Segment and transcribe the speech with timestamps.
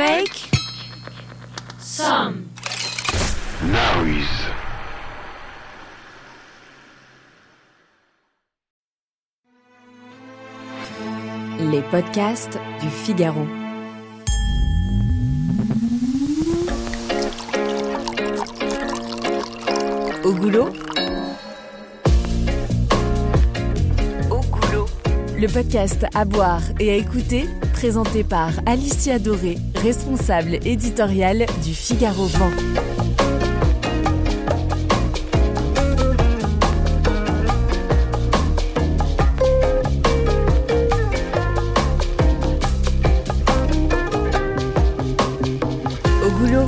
[0.00, 0.48] make
[1.78, 2.48] some
[3.62, 4.46] noise.
[11.70, 13.46] Les podcasts du Figaro.
[20.24, 20.70] Au goulot
[24.30, 24.86] Au goulot.
[25.38, 27.44] Le podcast à boire et à écouter,
[27.74, 32.50] présenté par Alicia Doré, responsable éditoriale du Figaro Vent.
[46.22, 46.66] Au goulot.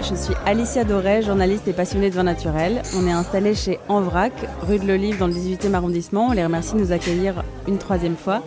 [0.00, 2.82] Je suis Alicia Doré, journaliste et passionnée de vin naturel.
[2.94, 4.32] On est installé chez Envrac,
[4.68, 6.26] rue de l'Olive dans le 18e arrondissement.
[6.28, 8.42] On les remercie de nous accueillir une troisième fois.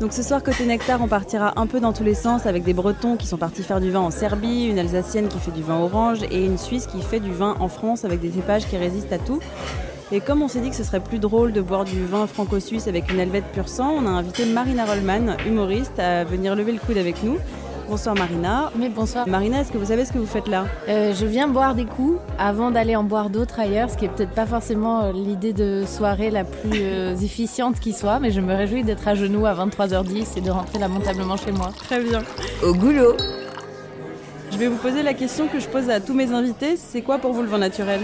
[0.00, 2.74] Donc ce soir, côté nectar, on partira un peu dans tous les sens avec des
[2.74, 5.78] Bretons qui sont partis faire du vin en Serbie, une Alsacienne qui fait du vin
[5.78, 9.12] orange et une Suisse qui fait du vin en France avec des cépages qui résistent
[9.12, 9.38] à tout.
[10.12, 12.88] Et comme on s'est dit que ce serait plus drôle de boire du vin franco-suisse
[12.88, 16.78] avec une helvète pur sang, on a invité Marina Rollman, humoriste, à venir lever le
[16.78, 17.38] coude avec nous.
[17.88, 18.72] Bonsoir Marina.
[18.76, 19.28] Mais bonsoir.
[19.28, 21.84] Marina, est-ce que vous savez ce que vous faites là Euh, je viens boire des
[21.84, 25.52] coups avant d'aller en boire d'autres ailleurs, ce qui est peut-être pas forcément euh, l'idée
[25.52, 29.46] de soirée la plus euh, efficiente qui soit, mais je me réjouis d'être à genoux
[29.46, 31.70] à 23h10 et de rentrer lamentablement chez moi.
[31.76, 32.22] Très bien.
[32.62, 33.16] Au goulot.
[34.50, 36.76] Je vais vous poser la question que je pose à tous mes invités.
[36.76, 38.00] C'est quoi pour vous le vin naturel?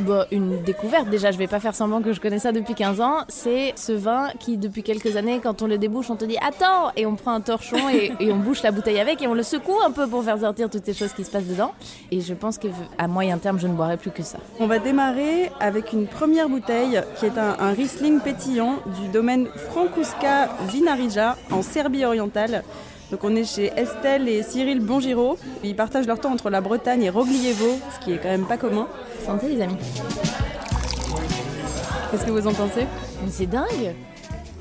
[0.00, 3.02] Bon, une découverte, déjà, je vais pas faire semblant que je connais ça depuis 15
[3.02, 3.18] ans.
[3.28, 6.90] C'est ce vin qui, depuis quelques années, quand on le débouche, on te dit attends
[6.96, 9.42] Et on prend un torchon et, et on bouche la bouteille avec et on le
[9.42, 11.72] secoue un peu pour faire sortir toutes ces choses qui se passent dedans.
[12.10, 14.38] Et je pense qu'à moyen terme, je ne boirai plus que ça.
[14.58, 19.48] On va démarrer avec une première bouteille qui est un, un Riesling pétillant du domaine
[19.70, 22.62] Frankouska Vinarija en Serbie orientale.
[23.10, 25.36] Donc on est chez Estelle et Cyril Bongiro.
[25.64, 28.56] Ils partagent leur temps entre la Bretagne et Roglievo, ce qui est quand même pas
[28.56, 28.86] commun.
[29.24, 29.76] Santé, les amis.
[32.10, 32.86] Qu'est-ce que vous en pensez?
[33.24, 33.94] Mais c'est dingue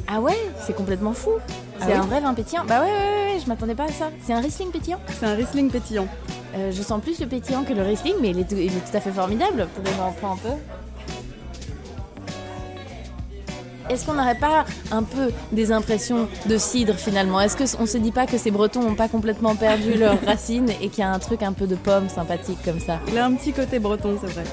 [0.08, 1.32] Ah ouais, c'est complètement fou.
[1.38, 2.64] Ah c'est oui un vrai vin pétillant.
[2.68, 4.10] Bah ouais, ouais, ouais, ouais, je m'attendais pas à ça.
[4.26, 5.00] C'est un Riesling pétillant.
[5.20, 6.08] C'est un Riesling pétillant.
[6.56, 8.92] Euh, je sens plus le pétillant que le Riesling, mais il est tout, il est
[8.92, 9.68] tout à fait formidable.
[9.76, 10.56] Pouvez-vous en prendre un peu
[13.90, 17.42] Est-ce qu'on n'aurait pas un peu des impressions de cidre finalement?
[17.42, 20.90] Est-ce qu'on se dit pas que ces Bretons n'ont pas complètement perdu leurs racines et
[20.90, 23.00] qu'il y a un truc un peu de pomme sympathique comme ça?
[23.08, 24.44] Il a un petit côté breton, c'est vrai.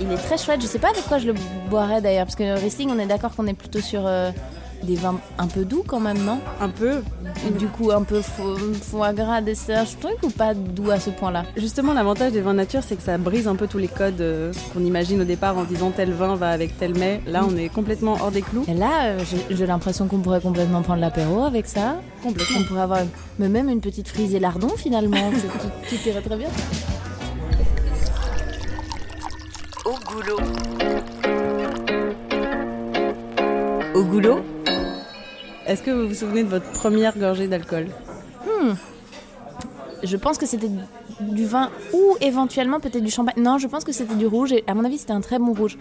[0.00, 0.60] Il est très chouette.
[0.60, 1.34] Je sais pas avec quoi je le
[1.70, 4.30] boirais d'ailleurs, parce que le Riesling, on est d'accord qu'on est plutôt sur euh,
[4.82, 6.38] des vins un peu doux quand même, non?
[6.60, 7.02] Un peu.
[7.46, 11.10] Et Du coup, un peu fo- foie gras, dessert, truc ou pas doux à ce
[11.10, 14.20] point-là Justement, l'avantage des vins nature, c'est que ça brise un peu tous les codes
[14.20, 17.20] euh, qu'on imagine au départ en disant tel vin va avec tel mets.
[17.26, 18.64] Là, on est complètement hors des clous.
[18.68, 19.18] Et là, euh,
[19.50, 21.96] j'ai- l'impression qu'on pourrait complètement prendre l'apéro avec ça.
[22.22, 22.58] Complètement.
[22.60, 23.00] On pourrait avoir
[23.38, 25.30] mais même une petite frisée lardon finalement.
[25.88, 26.48] Tout irait très bien.
[29.84, 30.38] Au goulot.
[33.94, 34.40] Au goulot?
[35.68, 37.88] Est-ce que vous vous souvenez de votre première gorgée d'alcool
[40.02, 40.70] Je pense que c'était
[41.20, 43.42] du vin ou éventuellement peut-être du champagne.
[43.42, 45.52] Non, je pense que c'était du rouge et à mon avis c'était un très bon
[45.52, 45.76] rouge.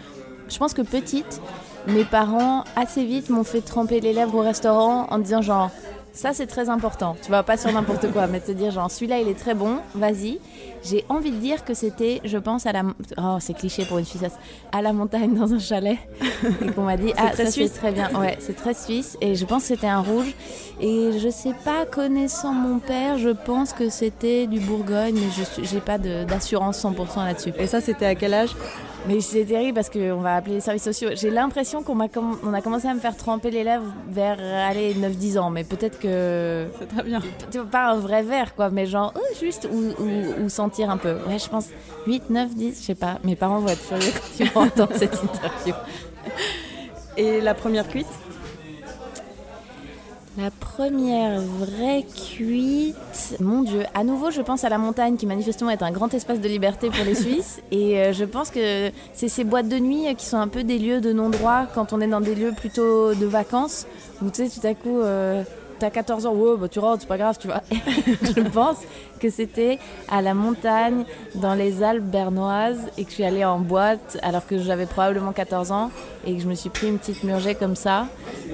[0.50, 1.42] Je pense que petite,
[1.88, 5.72] mes parents assez vite m'ont fait tremper les lèvres au restaurant en disant genre
[6.17, 7.16] ça c'est très important.
[7.23, 9.78] Tu vas pas sur n'importe quoi, mais te dire genre celui-là il est très bon,
[9.95, 10.39] vas-y.
[10.83, 12.83] J'ai envie de dire que c'était, je pense à la,
[13.17, 14.22] oh c'est cliché pour une Suisse,
[14.72, 15.97] à la montagne dans un chalet
[16.61, 17.72] et qu'on m'a dit ah très ça suisse.
[17.73, 20.33] c'est très bien, ouais c'est très suisse et je pense que c'était un rouge
[20.79, 25.63] et je sais pas connaissant mon père, je pense que c'était du Bourgogne mais je
[25.63, 27.53] j'ai pas d'assurance 100% là-dessus.
[27.57, 28.55] Et ça, c'était à quel âge?
[29.07, 31.09] Mais c'est terrible parce qu'on va appeler les services sociaux.
[31.13, 34.38] J'ai l'impression qu'on m'a comm- on a commencé à me faire tremper les lèvres vers
[34.67, 36.06] allez 9-10 ans, mais peut-être que
[36.79, 37.22] C'est très bien.
[37.72, 41.13] pas un vrai verre quoi, mais genre euh, juste ou, ou- ou sentir un peu.
[41.28, 41.68] Ouais, je pense
[42.06, 43.19] 8, 9, 10, je sais pas.
[43.23, 45.73] Mes parents vont être furieux quand ils vont entendre cette interview.
[47.17, 48.07] Et la première cuite?
[50.40, 52.03] La première vraie
[52.37, 52.96] cuite,
[53.40, 56.40] mon Dieu, à nouveau je pense à la montagne qui manifestement est un grand espace
[56.40, 60.05] de liberté pour les Suisses et euh, je pense que c'est ces boîtes de nuit
[60.16, 63.16] qui sont un peu des lieux de non-droit quand on est dans des lieux plutôt
[63.16, 63.87] de vacances
[64.23, 65.41] où tu sais tout à coup euh,
[65.79, 67.62] t'as 14 ans, ouais, bah, tu rentres, c'est pas grave, tu vois.
[67.72, 68.78] je pense
[69.20, 69.79] que c'était
[70.09, 71.03] à la montagne,
[71.35, 75.32] dans les Alpes bernoises, et que je suis allée en boîte alors que j'avais probablement
[75.32, 75.91] 14 ans,
[76.26, 78.08] et que je me suis pris une petite murgée comme ça.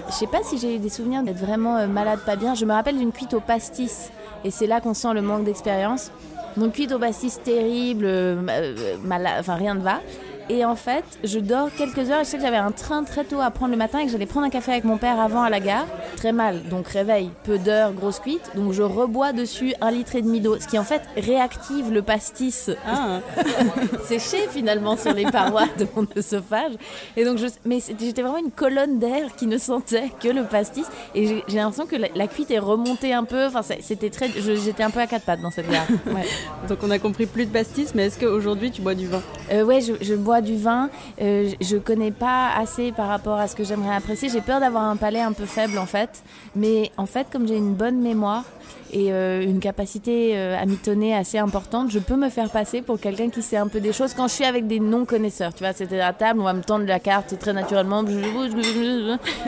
[0.08, 2.56] Je sais pas si j'ai eu des souvenirs d'être vraiment euh, malade, pas bien.
[2.56, 4.12] Je me rappelle d'une cuite au pastis,
[4.44, 6.12] et c'est là qu'on sent le manque d'expérience.
[6.58, 10.02] Donc cuite au pastis terrible, euh, euh, rien ne va.
[10.50, 12.20] Et en fait, je dors quelques heures.
[12.24, 14.26] Je sais que j'avais un train très tôt à prendre le matin et que j'allais
[14.26, 15.86] prendre un café avec mon père avant à la gare.
[16.18, 18.52] Très mal, donc réveil, peu d'heures, grosse cuite.
[18.56, 22.02] Donc je rebois dessus un litre et demi d'eau, ce qui en fait réactive le
[22.02, 23.20] pastis Ah,
[24.06, 26.74] séché finalement sur les parois de mon œsophage.
[27.16, 30.86] Et donc, je, mais j'étais vraiment une colonne d'air qui ne sentait que le pastis.
[31.16, 33.46] Et j'ai l'impression que la, la cuite est remontée un peu.
[33.46, 34.30] Enfin, c'était très.
[34.30, 35.88] J'étais un peu à quatre pattes dans cette gare.
[36.08, 36.26] Ouais.
[36.68, 39.22] donc on a compris plus de pastis, mais est-ce qu'aujourd'hui tu bois du vin?
[39.52, 40.90] Euh, ouais, je, je bois du vin.
[41.22, 44.30] Euh, je, connais pas assez par rapport à ce que j'aimerais apprécier.
[44.30, 46.24] J'ai peur d'avoir un palais un peu faible en fait.
[46.56, 48.44] Mais en fait, comme j'ai une bonne mémoire
[48.92, 53.00] et euh, une capacité euh, à mitonner assez importante, je peux me faire passer pour
[53.00, 55.54] quelqu'un qui sait un peu des choses quand je suis avec des non-connaisseurs.
[55.54, 58.04] Tu vois, c'était à table, on va me tendre la carte très naturellement.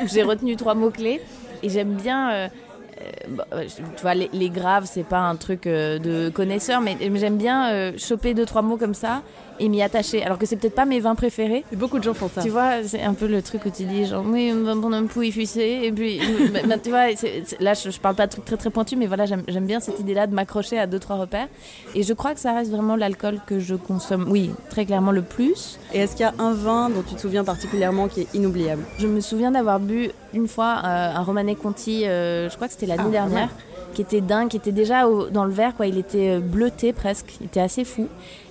[0.08, 1.22] J'ai retenu trois mots-clés
[1.64, 2.32] et j'aime bien.
[2.32, 2.48] euh,
[3.30, 7.92] bah, tu vois, les, les graves, c'est pas un truc de connaisseur, mais, j'aime bien
[7.98, 9.22] choper deux, trois mots comme ça
[9.60, 10.24] et m'y attacher.
[10.24, 11.64] Alors que c'est peut-être pas mes vins préférés.
[11.72, 12.42] Et beaucoup de gens font ça.
[12.42, 14.96] Tu vois, c'est un peu le truc où tu dis genre, oui, on va prendre
[14.96, 15.80] un pouille fuissé.
[15.84, 16.20] Et puis,
[16.54, 17.08] bah, bah, tu vois,
[17.60, 20.00] là, je, je parle pas de trucs très très pointus, mais voilà, j'aime bien cette
[20.00, 21.48] idée-là de m'accrocher à deux, trois repères.
[21.94, 25.22] Et je crois que ça reste vraiment l'alcool que je consomme, oui, très clairement le
[25.22, 25.80] plus.
[25.94, 28.84] Et est-ce qu'il y a un vin dont tu te souviens particulièrement qui est inoubliable?
[29.00, 32.74] Je me souviens d'avoir bu une fois euh, un Romanée Conti, euh, je crois que
[32.74, 33.50] c'était l'année Ah, dernière,
[33.94, 35.88] qui était dingue, qui était déjà au- dans le verre, quoi.
[35.88, 38.08] Il était euh, bleuté presque, il était assez fou.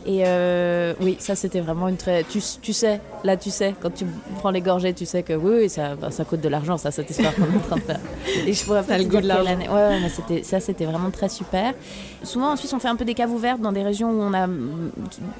[0.06, 2.24] Et euh, oui, ça c'était vraiment une très.
[2.24, 4.04] Tu, tu sais, là tu sais, quand tu
[4.38, 6.90] prends les gorgées, tu sais que oui, oui ça, bah, ça coûte de l'argent, ça,
[6.90, 8.00] cette histoire qu'on est en train de faire.
[8.46, 9.56] Et je pourrais pas le goût de l'argent.
[9.56, 11.72] Ouais, ouais, mais c'était, ça c'était vraiment très super.
[12.22, 14.34] Souvent en Suisse, on fait un peu des caves ouvertes dans des régions où on
[14.34, 14.90] a mm,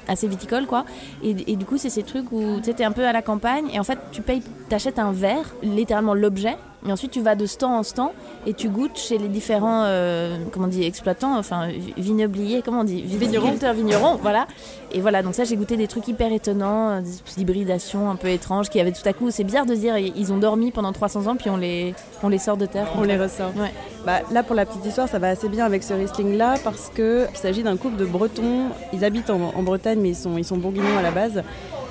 [0.07, 0.83] assez viticole, quoi.
[1.23, 3.65] Et, et du coup, c'est ces trucs où tu t'es un peu à la campagne
[3.71, 6.57] et en fait, tu payes, t'achètes un verre, littéralement l'objet.
[6.87, 8.09] Et ensuite, tu vas de stand en stand
[8.45, 12.81] et tu goûtes chez les différents, euh, comment on dit, exploitants, enfin, vi- vignobliers, comment
[12.81, 13.55] on dit, Vignerons.
[13.73, 14.45] vignerons, voilà.
[14.91, 18.15] Et voilà, donc ça, j'ai goûté des trucs hyper étonnants, euh, des espèces d'hybridations un
[18.15, 20.93] peu étranges qui avaient tout à coup, c'est bizarre de dire, ils ont dormi pendant
[20.93, 21.93] 300 ans, puis on les,
[22.23, 22.87] on les sort de terre.
[22.97, 23.51] On les ressort.
[23.57, 23.71] Ouais.
[24.05, 27.27] Bah, là, pour la petite histoire, ça va assez bien avec ce Riesling-là parce qu'il
[27.33, 28.69] s'agit d'un couple de Bretons.
[28.93, 31.43] Ils habitent en, en Bretagne, mais ils sont, ils sont bourguignons à la base.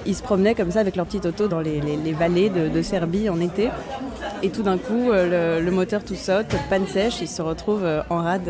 [0.06, 2.68] Ils se promenaient comme ça avec leur petit auto dans les, les- les vallées de,
[2.68, 3.70] de Serbie en été.
[4.42, 7.84] Et tout d'un coup, euh, le, le moteur tout saute, panne sèche, ils se retrouvent
[7.84, 8.48] euh, en rade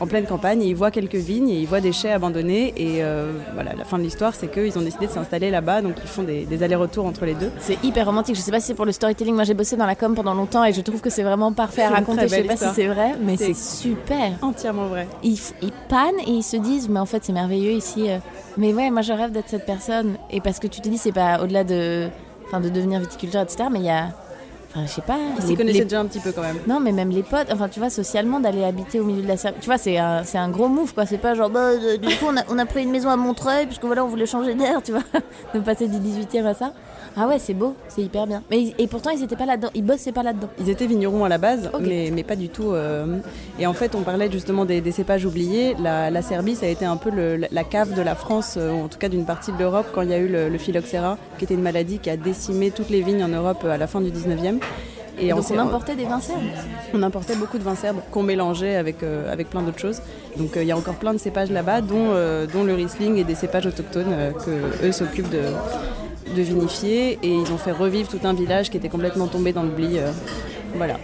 [0.00, 0.62] en pleine campagne.
[0.62, 2.72] Et ils voient quelques vignes et ils voient des chais abandonnés.
[2.76, 5.82] Et euh, voilà, la fin de l'histoire, c'est qu'ils ont décidé de s'installer là-bas.
[5.82, 7.50] Donc ils font des, des allers-retours entre les deux.
[7.60, 8.36] C'est hyper romantique.
[8.36, 9.34] Je sais pas si c'est pour le storytelling.
[9.34, 11.82] Moi, j'ai bossé dans la com pendant longtemps et je trouve que c'est vraiment parfait
[11.82, 12.22] à raconter.
[12.22, 14.32] Je sais pas si c'est vrai, mais C'est- super.
[14.42, 15.06] Entièrement vrai.
[15.22, 18.10] Ils, ils pannent et ils se disent, mais en fait, c'est merveilleux ici.
[18.10, 18.18] euh.
[18.56, 20.14] Mais ouais, moi, je rêve d'être cette personne.
[20.30, 22.08] Et parce que tu te dis, c'est pas au-delà de,
[22.46, 23.64] enfin, de devenir viticulteur, etc.
[23.70, 24.08] Mais il y a,
[24.74, 25.16] enfin, je sais pas.
[25.38, 26.58] Ils s'y connaissaient les- déjà un petit peu quand même.
[26.66, 29.36] Non, mais même les potes, enfin, tu vois, socialement, d'aller habiter au milieu de la
[29.36, 29.58] Serbie.
[29.60, 31.06] Tu vois, c'est un, c'est un gros move, quoi.
[31.06, 33.16] C'est pas genre, bah, euh, du coup, on a, on a pris une maison à
[33.16, 35.02] Montreuil, puisque voilà, on voulait changer d'air, tu vois.
[35.54, 36.72] de passer du 18e à ça.
[37.16, 38.42] Ah ouais, c'est beau, c'est hyper bien.
[38.50, 39.70] Mais et pourtant, ils étaient pas là-dedans.
[39.74, 40.48] Ils bossaient pas là-dedans.
[40.58, 42.72] Ils étaient vignerons à la base, mais, mais pas du tout.
[42.72, 43.18] euh,
[43.60, 45.76] Et en fait, on parlait justement des, des cépages oubliés.
[45.80, 48.72] La, la Serbie, ça a été un peu le- la cave de la France, euh,
[48.72, 50.58] ou en tout cas d'une partie de l'Europe, quand il y a eu le, le
[50.58, 53.76] phylloxéra, qui était une maladie qui a décimé toutes les vignes en Europe euh, à
[53.78, 54.58] la fin du 19e.
[55.20, 56.40] Et donc, on importait des vins serbes.
[56.92, 60.00] on importait beaucoup de vins serbes qu'on mélangeait avec, euh, avec plein d'autres choses.
[60.36, 63.14] Donc euh, il y a encore plein de cépages là-bas, dont, euh, dont le Riesling
[63.18, 64.12] et des cépages autochtones
[64.44, 65.38] que eux s'occupent de,
[66.34, 67.18] de vinifier.
[67.22, 69.98] Et ils ont fait revivre tout un village qui était complètement tombé dans l'oubli.
[69.98, 70.10] euh,
[70.74, 70.96] voilà.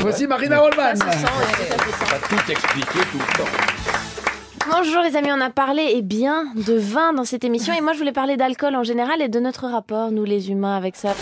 [0.00, 0.94] Voici Marina Rollman.
[0.98, 3.50] Pas tout expliquer tout le temps.
[4.70, 7.92] Bonjour les amis, on a parlé et bien de vin dans cette émission et moi
[7.92, 11.14] je voulais parler d'alcool en général et de notre rapport, nous les humains, avec ça.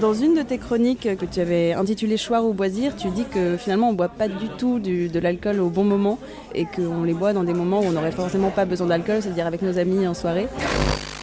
[0.00, 3.56] Dans une de tes chroniques que tu avais intitulée Choir ou Boisir, tu dis que
[3.56, 6.18] finalement on boit pas du tout de l'alcool au bon moment
[6.54, 9.46] et qu'on les boit dans des moments où on n'aurait forcément pas besoin d'alcool, c'est-à-dire
[9.46, 10.48] avec nos amis en soirée.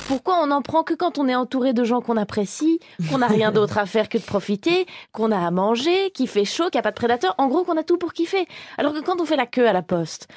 [0.08, 2.80] Pourquoi on n'en prend que quand on est entouré de gens qu'on apprécie,
[3.10, 6.44] qu'on n'a rien d'autre à faire que de profiter, qu'on a à manger, qu'il fait
[6.44, 8.46] chaud, qu'il n'y a pas de prédateurs, en gros qu'on a tout pour kiffer.
[8.78, 10.28] Alors que quand on fait la queue à la poste,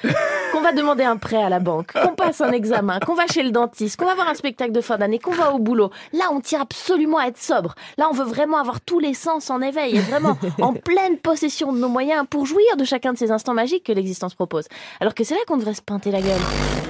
[0.53, 3.43] qu'on va demander un prêt à la banque, qu'on passe un examen, qu'on va chez
[3.43, 6.25] le dentiste, qu'on va voir un spectacle de fin d'année, qu'on va au boulot, là
[6.31, 7.75] on tire absolument à être sobre.
[7.97, 11.79] Là on veut vraiment avoir tous les sens en éveil vraiment en pleine possession de
[11.79, 14.65] nos moyens pour jouir de chacun de ces instants magiques que l'existence propose.
[15.01, 16.39] Alors que c'est là qu'on devrait se pinter la gueule.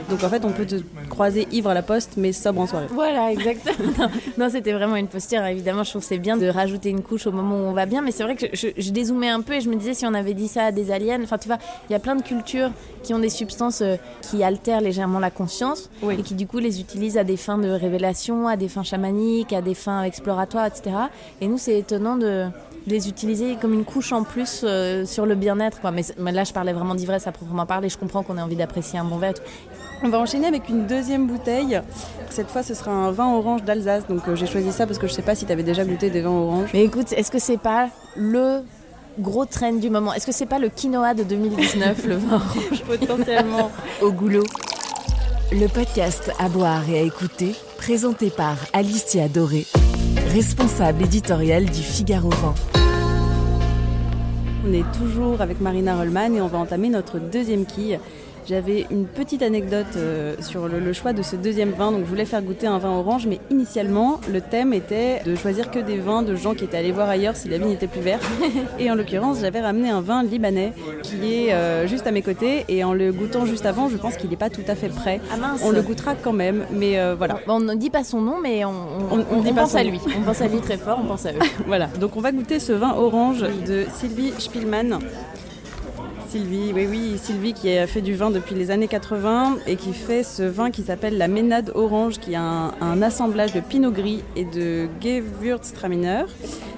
[0.09, 0.75] Donc en fait on peut te
[1.09, 2.87] croiser ivre à la poste mais sobre en soirée.
[2.91, 3.75] Voilà, exactement.
[3.97, 5.43] Non, non, c'était vraiment une posture.
[5.45, 7.85] Évidemment, je trouve que c'est bien de rajouter une couche au moment où on va
[7.85, 10.05] bien, mais c'est vrai que je, je dézoomais un peu et je me disais si
[10.05, 11.21] on avait dit ça à des aliens.
[11.23, 11.57] Enfin, tu vois,
[11.89, 12.71] il y a plein de cultures
[13.03, 16.15] qui ont des substances euh, qui altèrent légèrement la conscience Oui.
[16.19, 19.53] et qui du coup les utilisent à des fins de révélation, à des fins chamaniques,
[19.53, 20.95] à des fins exploratoires, etc.
[21.41, 22.47] Et nous, c'est étonnant de
[22.87, 25.79] les utiliser comme une couche en plus euh, sur le bien-être.
[25.91, 27.89] Mais, mais, là, je parlais vraiment d'ivresse à proprement parler.
[27.89, 29.33] Je comprends qu'on ait envie d'apprécier un bon verre.
[30.03, 31.81] On va enchaîner avec une deuxième bouteille.
[32.29, 34.05] Cette fois, ce sera un vin orange d'Alsace.
[34.07, 36.09] Donc, euh, j'ai choisi ça parce que je sais pas si tu avais déjà goûté
[36.09, 36.69] des vins oranges.
[36.73, 38.61] Mais écoute, est-ce que c'est pas le
[39.19, 40.13] gros trend du moment?
[40.13, 42.83] Est-ce que c'est pas le quinoa de 2019, le vin orange?
[42.87, 43.71] Potentiellement.
[44.01, 44.45] Au goulot.
[45.51, 49.65] Le podcast à boire et à écouter, présenté par Alicia Doré,
[50.27, 52.53] responsable éditoriale du Figaro Vent.
[54.67, 57.97] On est toujours avec Marina Rollman et on va entamer notre deuxième quille.
[58.47, 61.91] J'avais une petite anecdote euh, sur le, choix de ce deuxième vin.
[61.91, 65.69] Donc, je voulais faire goûter un vin orange, mais initialement, le thème était de choisir
[65.69, 67.99] que des vins de gens qui étaient allés voir ailleurs si la vigne était plus
[67.99, 68.23] verte.
[68.79, 70.71] Et en l'occurrence, j'avais ramené un vin libanais
[71.03, 72.63] qui est euh, juste à mes côtés.
[72.69, 75.19] Et en le goûtant juste avant, je pense qu'il n'est pas tout à fait prêt.
[75.29, 77.39] Ah on le goûtera quand même, mais euh, voilà.
[77.49, 78.71] on ne dit pas son nom, mais on,
[79.11, 79.99] on, pense à lui.
[80.17, 81.39] On pense à lui très fort, on pense à eux.
[81.65, 81.87] voilà.
[81.99, 84.99] Donc, on va goûter ce vin orange de Sylvie Spielmann.
[86.29, 89.93] Sylvie, oui, oui, Sylvie qui a fait du vin depuis les années 80 et qui
[89.93, 94.23] fait ce vin qui s'appelle la Ménade Orange, qui a un, assemblage de Pinot Gris
[94.35, 96.23] et de Gewürztraminer.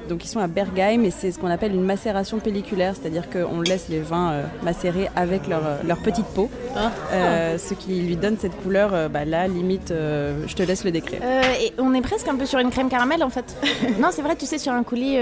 [0.10, 3.62] Donc ils sont à Bergheim et c'est ce qu'on appelle une macération pelliculaire, c'est-à-dire qu'on
[3.62, 6.92] laisse les vins euh, macérer avec leur, euh, leur petite peau, ah.
[7.14, 11.22] euh, ce qui lui donne cette couleur, bah, là, limite, je te laisse le décrire.
[11.62, 13.56] et on est presque un peu sur une crème caramel en fait.
[14.00, 15.18] non, c'est vrai, tu sais, sur un coulis,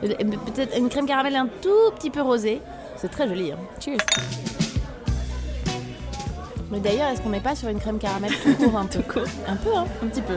[0.00, 2.60] peut-être une crème caramel un tout petit peu rosée.
[2.96, 3.50] C'est très joli.
[3.50, 3.58] Hein.
[3.80, 3.96] Cheers.
[6.70, 9.00] Mais d'ailleurs, est-ce qu'on met pas sur une crème caramel tout court un peu
[9.48, 10.34] Un peu, hein Un petit peu.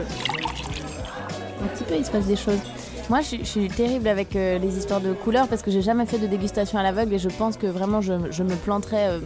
[1.62, 2.58] Un petit peu, il se passe des choses.
[3.10, 6.18] Moi, je, suis terrible avec euh, les histoires de couleurs parce que j'ai jamais fait
[6.18, 9.18] de dégustation à l'aveugle et je pense que vraiment je, me planterais euh,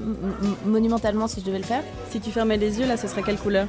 [0.66, 1.82] monumentalement si je devais le faire.
[2.11, 3.66] Si tu fermais les yeux, là, ce serait quelle couleur?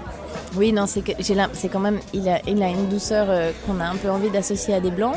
[0.55, 3.85] Oui, non, c'est c'est quand même, il a, il a une douceur euh, qu'on a
[3.85, 5.15] un peu envie d'associer à des blancs.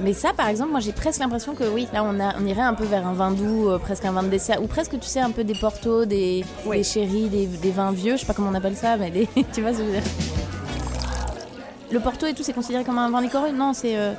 [0.00, 2.62] Mais ça, par exemple, moi j'ai presque l'impression que oui, là on, a, on irait
[2.62, 5.06] un peu vers un vin doux, euh, presque un vin de dessert, ou presque tu
[5.06, 8.34] sais un peu des portos, des, des chéris, des, des, vins vieux, je sais pas
[8.34, 9.10] comment on appelle ça, mais
[9.52, 10.02] tu vois ce que je veux dire?
[11.90, 14.12] Le porto et tout, c'est considéré comme un vin liquoreux Non, c'est euh,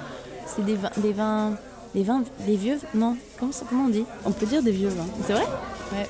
[0.46, 1.54] c'est des, vins, des vins,
[1.94, 5.06] des vins, des vieux, non comment, comment on dit On peut dire des vieux vins.
[5.26, 5.46] C'est vrai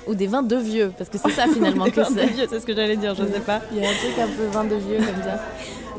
[0.08, 2.48] ou des vins de vieux, parce que c'est ça finalement que c'est.
[2.50, 3.62] c'est ce que j'allais dire, je sais pas.
[3.72, 5.40] Il y a un truc un peu vin de vieux comme ça.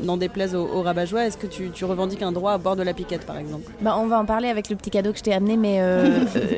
[0.01, 2.81] N'en déplaise aux, aux rabat est-ce que tu, tu, revendiques un droit à bord de
[2.81, 3.69] la piquette par exemple?
[3.81, 6.21] Bah, On va en parler avec le petit cadeau que je t'ai amené, mais euh,
[6.35, 6.55] euh,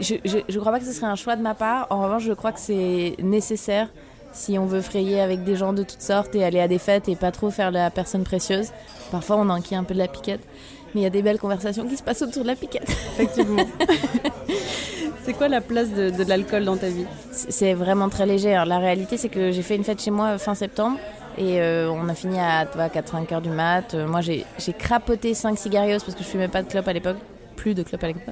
[0.00, 0.16] je,
[0.46, 1.86] je crois pas que ce serait un choix de ma part.
[1.90, 3.88] En revanche, je crois que c'est nécessaire
[4.32, 7.08] si on veut frayer avec des gens de toutes sortes et aller à des fêtes
[7.08, 8.68] et pas trop faire la personne précieuse.
[9.10, 10.40] Parfois, on enquille un peu de la piquette,
[10.94, 12.88] mais il y a des belles conversations qui se passent autour de la piquette.
[12.88, 13.64] Effectivement.
[15.24, 17.06] C'est quoi la place de, l'alcool dans ta vie?
[17.30, 18.60] C'est vraiment très léger.
[18.66, 20.98] la réalité, c'est que j'ai fait une fête chez moi fin septembre.
[21.38, 23.94] Et euh, on a fini à 4-5 heures du mat.
[23.94, 24.44] Euh, moi, j'ai
[24.76, 27.18] crapoté 5 cigarios parce que je fumais pas de clope à l'époque.
[27.56, 28.22] Plus de clope à l'époque.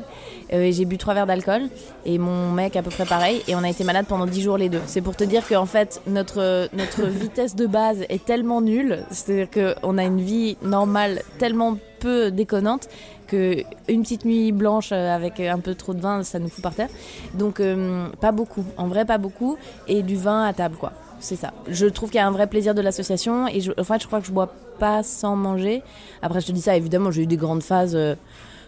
[0.53, 1.63] Euh, et j'ai bu 3 verres d'alcool.
[2.05, 3.43] Et mon mec, à peu près pareil.
[3.49, 4.81] Et on a été malade pendant 10 jours les deux.
[4.87, 9.05] C'est pour te dire qu'en fait, notre, notre vitesse de base est tellement nulle.
[9.11, 12.89] C'est-à-dire qu'on a une vie normale tellement peu déconnante
[13.29, 16.75] que une petite nuit blanche avec un peu trop de vin, ça nous fout par
[16.75, 16.89] terre.
[17.35, 20.93] Donc euh, pas beaucoup, en vrai pas beaucoup, et du vin à table quoi.
[21.21, 21.53] C'est ça.
[21.69, 24.07] Je trouve qu'il y a un vrai plaisir de l'association et je, en fait je
[24.07, 25.83] crois que je bois pas sans manger.
[26.23, 27.95] Après je te dis ça, évidemment j'ai eu des grandes phases.
[27.95, 28.15] Euh,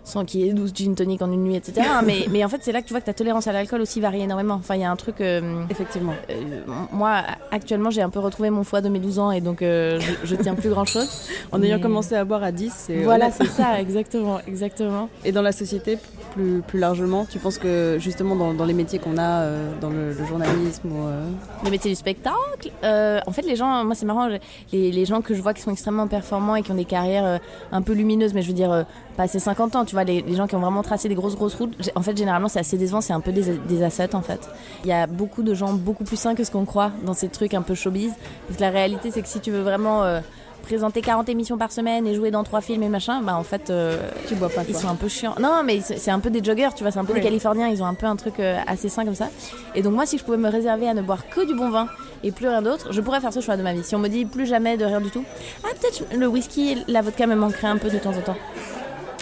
[0.05, 1.87] sans qu'il y ait 12 gin tonic en une nuit, etc.
[2.05, 4.01] mais, mais en fait, c'est là que tu vois que ta tolérance à l'alcool aussi
[4.01, 4.55] varie énormément.
[4.55, 5.21] Enfin, il y a un truc.
[5.21, 6.15] Euh, Effectivement.
[6.31, 6.61] Euh,
[6.93, 10.01] moi, actuellement, j'ai un peu retrouvé mon foie de mes 12 ans et donc euh,
[10.25, 11.09] je, tiens plus grand chose.
[11.53, 15.09] en ayant commencé à boire à 10, Voilà, c'est ça, exactement, exactement.
[15.25, 15.99] Et dans la société,
[16.35, 19.47] plus, plus largement, tu penses que justement dans, les métiers qu'on a,
[19.81, 21.09] dans le, journalisme ou.
[21.65, 24.29] Le métier du spectacle En fait, les gens, moi, c'est marrant,
[24.73, 27.41] les, les, gens que je vois qui sont extrêmement performants et qui ont des carrières
[27.71, 28.85] un peu lumineuses, mais je veux dire,
[29.17, 31.75] passé 50 ans, tu vois, les, gens qui ont vraiment tracé des grosses grosses routes,
[31.95, 34.49] en fait, généralement, c'est assez décevant, c'est un peu des, des, assets, en fait.
[34.85, 37.29] Il y a beaucoup de gens beaucoup plus sains que ce qu'on croit dans ces
[37.29, 38.13] trucs un peu showbiz.
[38.47, 40.21] Parce que la réalité, c'est que si tu veux vraiment euh,
[40.63, 43.69] présenter 40 émissions par semaine et jouer dans trois films et machin, bah en fait,
[43.71, 43.97] euh,
[44.29, 44.63] tu bois pas.
[44.69, 45.35] Ils sont un peu chiants.
[45.41, 47.83] Non, mais c'est un peu des joggers, tu vois, c'est un peu des Californiens, ils
[47.83, 49.29] ont un peu un truc euh, assez sain comme ça.
[49.75, 51.89] Et donc, moi, si je pouvais me réserver à ne boire que du bon vin
[52.25, 53.85] et plus rien d'autre, je pourrais faire ce choix de ma vie.
[53.85, 55.25] Si on me dit plus jamais de rien du tout,
[55.65, 58.37] ah, peut-être le whisky, la vodka me manquerait un peu de temps en temps.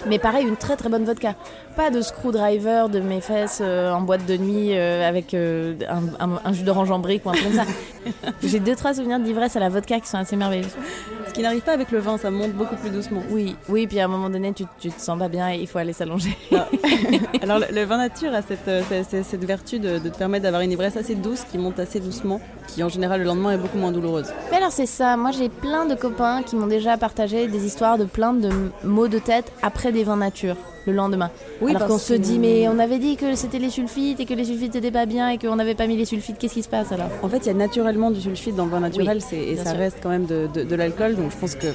[0.07, 1.35] Mais pareil, une très très bonne vodka.
[1.75, 5.75] Pas de screwdriver de mes fesses euh, en boîte de nuit euh, avec euh,
[6.19, 7.65] un, jus d'orange en brique ou un truc comme ça.
[8.43, 10.67] J'ai deux trois souvenirs d'ivresse à la vodka qui sont assez merveilleux.
[11.27, 13.21] Ce qui n'arrive pas avec le vin, ça monte beaucoup plus doucement.
[13.29, 15.67] Oui, oui, puis à un moment donné, tu, tu te sens pas bien et il
[15.67, 16.37] faut aller s'allonger.
[17.41, 18.69] Alors le, vin nature a cette,
[19.09, 22.41] cette, vertu de, de, te permettre d'avoir une ivresse assez douce qui monte assez doucement,
[22.67, 24.27] qui en général le lendemain est beaucoup moins douloureuse.
[24.51, 27.97] Mais alors c'est ça, moi j'ai plein de copains qui m'ont déjà partagé des histoires
[27.97, 28.49] de plein de
[28.83, 30.55] maux de tête après des vins nature.
[30.85, 31.31] Le lendemain.
[31.61, 34.33] Oui, alors qu'on se dit, mais on avait dit que c'était les sulfites et que
[34.33, 36.37] les sulfites n'étaient pas bien et qu'on n'avait pas mis les sulfites.
[36.37, 37.09] Qu'est-ce qui se passe alors?
[37.21, 39.97] En fait, il y a naturellement du sulfite dans le vin naturel et ça reste
[40.01, 41.15] quand même de, de l'alcool.
[41.15, 41.67] Donc je pense que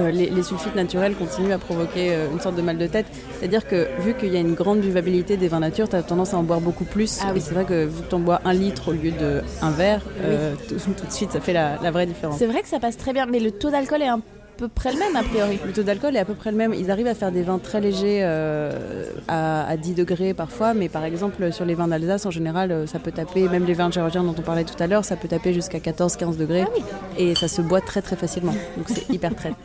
[0.00, 3.06] euh, les, sulfites naturels continuent à provoquer euh, une sorte de mal de tête.
[3.38, 6.34] C'est-à-dire que vu qu'il y a une grande buvabilité des vins nature, tu as tendance
[6.34, 7.20] à en boire beaucoup plus.
[7.22, 7.40] Ah, oui.
[7.40, 10.54] c'est vrai que vu que tu en bois un litre au lieu d'un verre, euh,
[10.68, 12.38] tout, de suite ça fait la, la vraie différence.
[12.38, 14.20] C'est vrai que ça passe très bien, mais le taux d'alcool est un
[14.56, 15.58] peu près le même a priori.
[15.64, 16.74] Le taux d'alcool est à peu près le même.
[16.74, 21.04] Ils arrivent à faire des vins très légers euh, à, 10 degrés parfois, mais par
[21.04, 24.22] exemple sur les vins d'Alsace en général, euh, ça peut taper, même les vins géorgiens
[24.22, 26.64] dont on parlait tout à l'heure, ça peut taper jusqu'à 14-15 degrés.
[26.66, 26.78] Ah
[27.18, 28.54] et ça se boit très très facilement.
[28.76, 29.52] Donc c'est hyper très.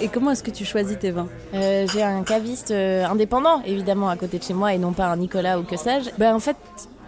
[0.00, 1.28] Et comment est-ce que tu choisis tes vins?
[1.54, 5.16] Euh, J'ai un caviste indépendant, évidemment, à côté de chez moi, et non pas un
[5.16, 6.10] Nicolas ou que sais-je.
[6.18, 6.56] Ben, en fait,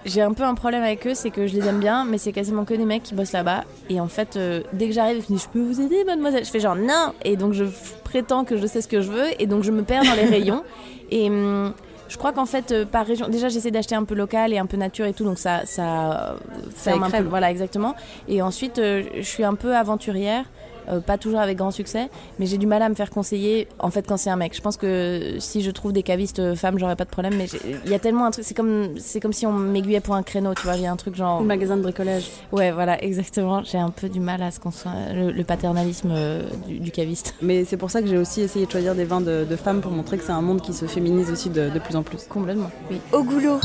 [0.04, 2.32] j'ai un peu un problème avec eux, c'est que je les aime bien, mais c'est
[2.32, 3.64] quasiment que des mecs qui bossent là-bas.
[3.88, 6.44] Et en fait, euh, dès que j'arrive, ils me disent Je peux vous aider, mademoiselle?
[6.44, 7.64] Je fais genre non Et donc je
[8.04, 10.24] prétends que je sais ce que je veux, et donc je me perds dans les
[10.28, 10.64] rayons.
[11.10, 11.28] Et.
[11.28, 11.72] Hum,
[12.10, 14.66] je crois qu'en fait, euh, par région, déjà j'essaie d'acheter un peu local et un
[14.66, 16.34] peu nature et tout, donc ça, ça,
[16.74, 17.94] ça un peu, voilà exactement.
[18.26, 20.44] Et ensuite, euh, je suis un peu aventurière.
[20.88, 22.08] Euh, pas toujours avec grand succès,
[22.38, 24.54] mais j'ai du mal à me faire conseiller en fait quand c'est un mec.
[24.54, 27.46] Je pense que si je trouve des cavistes femmes, j'aurais pas de problème, mais
[27.84, 30.22] il y a tellement un truc, c'est comme, c'est comme si on m'aiguillait pour un
[30.22, 31.40] créneau, tu vois, il y a un truc genre.
[31.40, 32.30] Un magasin de bricolage.
[32.52, 33.62] Ouais, voilà, exactement.
[33.62, 37.34] J'ai un peu du mal à ce qu'on soit le, paternalisme euh, du, caviste.
[37.42, 39.92] Mais c'est pour ça que j'ai aussi essayé de choisir des vins de, femmes pour
[39.92, 42.24] montrer que c'est un monde qui se féminise aussi de, de plus en plus.
[42.28, 43.00] Complètement, oui.
[43.12, 43.60] Au goulot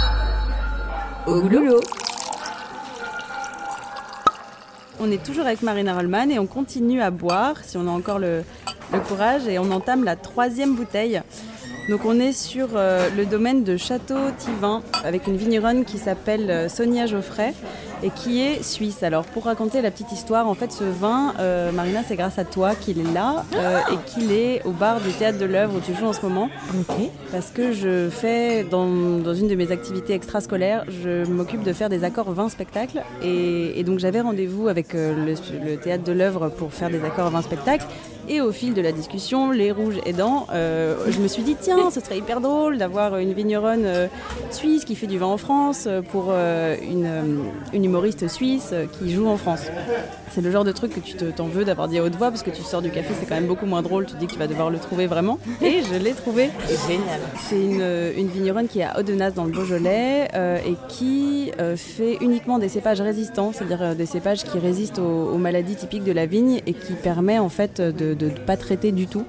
[1.27, 1.79] Au goulot
[4.99, 8.19] on est toujours avec Marina Rollman et on continue à boire si on a encore
[8.19, 8.43] le,
[9.07, 11.21] courage et on entame la troisième bouteille.
[11.89, 16.49] Donc on est sur euh, le domaine de Château Tivin avec une vigneronne qui s'appelle
[16.49, 17.53] euh, Sonia Geoffrey
[18.03, 19.03] et qui est suisse.
[19.03, 22.45] Alors pour raconter la petite histoire, en fait ce vin, euh, Marina, c'est grâce à
[22.45, 23.45] toi qu'il est là
[23.91, 26.49] et qu'il est au bar du Théâtre de l'œuvre où tu joues en ce moment.
[26.73, 26.95] Ok.
[27.31, 32.03] Parce que je fais, dans, une de mes activités extrascolaires, je m'occupe de faire des
[32.03, 36.89] accords 20 spectacles et, donc j'avais rendez-vous avec le, le Théâtre de l'œuvre pour faire
[36.89, 37.85] des accords 20 spectacles.
[38.27, 41.91] Et au fil de la discussion, les rouges aidants, euh, je me suis dit tiens,
[41.91, 44.07] ce serait hyper drôle d'avoir une vigneronne euh,
[44.49, 47.07] suisse qui fait du vin en France euh, pour une,
[47.73, 49.61] une, humoriste suisse qui joue en France.
[50.31, 52.41] C'est le genre de truc que tu t'en veux d'avoir dit à haute voix parce
[52.41, 54.05] que tu sors du café, c'est quand même beaucoup moins drôle.
[54.05, 55.37] Tu dis que tu vas devoir le trouver vraiment.
[55.61, 56.49] Et je l'ai trouvé.
[56.87, 57.19] Génial.
[57.47, 57.83] C'est une,
[58.17, 60.27] une, vigneronne qui est à Audenas dans le Beaujolais
[60.65, 65.75] et qui fait uniquement des cépages résistants, c'est-à-dire des cépages qui résistent aux, aux maladies
[65.75, 69.07] typiques de la vigne et qui permet en fait de de ne pas traiter du
[69.07, 69.25] tout.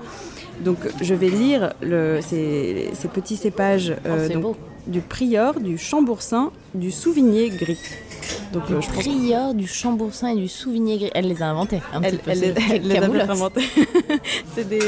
[0.65, 6.91] Donc je vais lire le, ces, petits cépages euh, oh, du Prior, du Chamboursin, du
[6.91, 7.79] Souvigné gris.
[8.53, 11.11] Donc, le euh, Prior, du Chamboursin et du Souvigné gris.
[11.15, 11.81] Elle les a inventés.
[12.03, 12.21] elle,
[12.83, 13.63] les a inventés.
[14.55, 14.79] c'est des,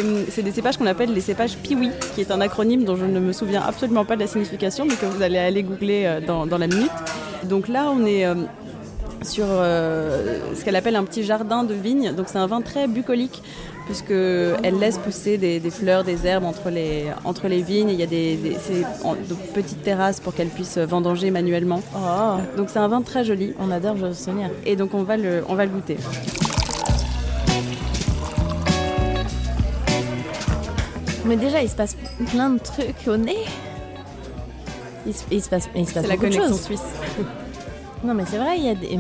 [0.43, 3.33] des, cépages qu'on appelle les cépages Piwi, qui est un acronyme dont je ne me
[3.33, 6.59] souviens absolument pas de la signification, mais que vous allez aller googler euh, dans, dans
[6.59, 6.91] la minute.
[7.45, 8.25] Donc là, on est
[9.23, 12.13] sur ce qu'elle appelle un petit jardin de vigne.
[12.15, 13.43] Donc c'est un vin très bucolique
[13.89, 17.89] puisqu'elle laisse pousser des, fleurs, des herbes entre les, entre les vignes.
[17.89, 21.81] Il y a des, de petites terrasses pour qu'elle puisse vendanger manuellement.
[21.97, 22.37] Oh.
[22.59, 23.55] Donc c'est un vin très joli.
[23.59, 24.49] On adore Sonia.
[24.67, 25.97] Et donc on va le, on va le goûter.
[31.25, 31.97] Mais déjà, il se passe
[32.31, 33.45] plein de trucs au nez.
[35.07, 36.83] Il se, il se passe, il se passe C'est la connexion suisse.
[38.05, 38.99] non, mais c'est vrai, il y a des,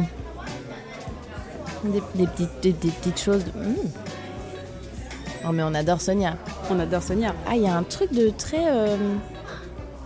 [2.14, 3.44] des, petites, des, petites choses.
[3.54, 4.17] Hmm.
[5.46, 6.36] Oh, mais on adore Sonia.
[6.70, 7.34] On adore Sonia.
[7.48, 8.66] Ah, il y a un truc de très.
[8.68, 8.96] Euh,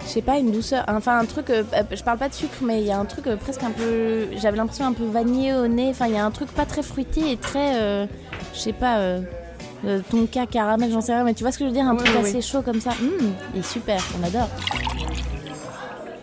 [0.04, 0.84] je sais pas, une douceur.
[0.88, 1.50] Enfin, un truc.
[1.50, 3.70] Euh, euh, je parle pas de sucre, mais il y a un truc presque un
[3.70, 4.28] peu.
[4.36, 5.88] J'avais l'impression un peu vanillé au nez.
[5.90, 8.08] Enfin, il y a un truc pas très fruité et très.
[8.54, 8.98] je sais pas.
[10.10, 12.14] tonka, caramel, j'en sais rien, mais tu vois ce que je veux dire Un truc
[12.16, 12.90] assez chaud comme ça.
[12.90, 14.48] Mmh, il est super, on adore.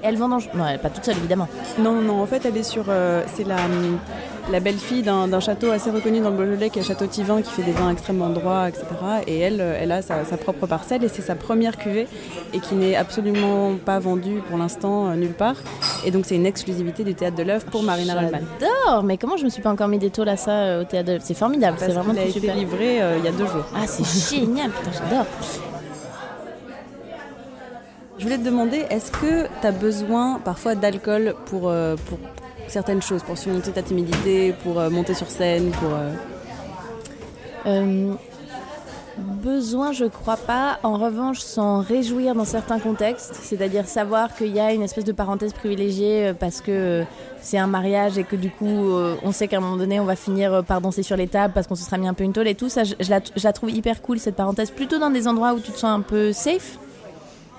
[0.02, 0.50] Et elle vendange.
[0.54, 1.50] Non, elle est pas toute seule, évidemment.
[1.78, 2.22] Non, non, non.
[2.22, 2.86] En fait, elle est sur.
[3.28, 3.58] c'est la
[4.52, 7.64] la belle-fille d'un château assez reconnu dans le Beaujolais, qui est Château Tivin, qui fait
[7.64, 8.86] des vins extrêmement droits, etc.
[9.28, 12.08] Et elle, elle a sa, propre parcelle et c'est sa première cuvée
[12.54, 15.56] et qui n'est absolument pas vendue pour l'instant euh, nulle part.
[16.06, 18.40] Et donc c'est une exclusivité du Théâtre de l'œuvre pour Marina Rollman.
[18.60, 20.86] J'adore Mais comment je me suis pas encore mis des tôles à ça euh, au
[20.86, 21.24] Théâtre de l'œuvre?
[21.26, 23.66] C'est formidable, c'est vraiment Il a été livré euh, il y a deux jours.
[23.76, 25.26] Ah c'est génial, putain j'adore
[28.18, 32.20] je voulais te demander, est-ce que tu as besoin parfois d'alcool pour, pour
[32.70, 35.90] certaines choses pour surmonter ta timidité, pour euh, monter sur scène, pour...
[35.94, 36.14] Euh,
[37.66, 38.14] euh,
[39.18, 40.80] besoin, je crois pas.
[40.84, 45.12] En revanche, s'en réjouir dans certains contextes, c'est-à-dire savoir qu'il y a une espèce de
[45.12, 47.04] parenthèse privilégiée parce que
[47.42, 50.16] c'est un mariage et que du coup, on sait qu'à un moment donné, on va
[50.16, 52.48] finir par danser sur les tables parce qu'on se sera mis un peu une tôle
[52.48, 52.70] et tout.
[52.70, 55.60] Ça, je, la, je la trouve hyper cool cette parenthèse, plutôt dans des endroits où
[55.60, 56.80] tu te sens un peu safe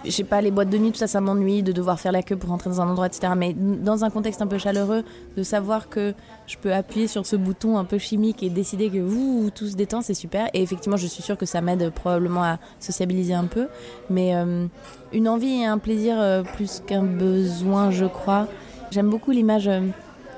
[0.04, 2.22] je sais pas, les boîtes de nuit, tout ça, ça m'ennuie de devoir faire la
[2.22, 3.32] queue pour rentrer dans un endroit, etc.
[3.36, 5.04] Mais dans un contexte un peu chaleureux,
[5.36, 6.14] de savoir que
[6.46, 9.76] je peux appuyer sur ce bouton un peu chimique et décider que vous, tout se
[9.76, 10.48] détend, c'est super.
[10.54, 13.68] Et effectivement, je suis sûre que ça m'aide probablement à sociabiliser un peu.
[14.08, 14.66] Mais euh,
[15.12, 18.46] une envie et un plaisir euh, plus qu'un besoin, je crois.
[18.90, 19.80] J'aime beaucoup l'image, euh,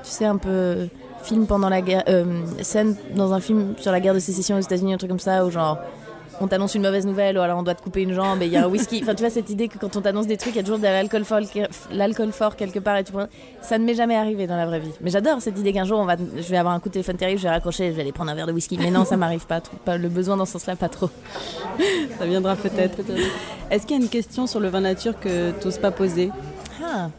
[0.02, 0.88] tu sais, un peu
[1.22, 2.02] film pendant la guerre,
[2.62, 5.46] scène dans un film sur la guerre de sécession aux États-Unis, un truc comme ça,
[5.46, 5.78] où genre
[6.42, 8.52] on t'annonce une mauvaise nouvelle ou alors on doit te couper une jambe et il
[8.52, 9.00] y a un whisky.
[9.02, 10.78] Enfin, tu vois, cette idée que quand on t'annonce des trucs, il y a toujours
[10.78, 11.40] de l'alcool fort,
[11.90, 13.12] l'alcool fort quelque part et tu
[13.60, 14.92] Ça ne m'est jamais arrivé dans la vraie vie.
[15.00, 17.16] Mais j'adore cette idée qu'un jour, on va, je vais avoir un coup de téléphone
[17.16, 18.76] terrible, je vais raccrocher, je vais aller prendre un verre de whisky.
[18.78, 19.96] Mais non, ça m'arrive pas, pas.
[19.96, 21.10] Le besoin dans ce sens-là, pas trop.
[22.18, 22.98] ça viendra peut-être.
[23.70, 26.30] Est-ce qu'il y a une question sur le vin nature que tu n'oses pas poser?
[26.84, 27.10] Ah.